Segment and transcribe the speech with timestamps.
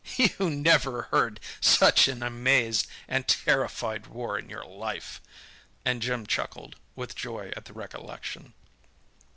[0.17, 5.21] You never heard such an amazed and terrified roar in your life!"
[5.85, 8.55] and Jim chuckled with joy at the recollection.